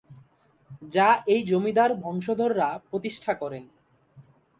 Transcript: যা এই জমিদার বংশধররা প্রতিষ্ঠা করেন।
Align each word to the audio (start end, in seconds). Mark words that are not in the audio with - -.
যা 0.91 1.07
এই 1.27 1.41
জমিদার 1.43 1.91
বংশধররা 2.03 2.69
প্রতিষ্ঠা 2.89 3.33
করেন। 3.33 3.63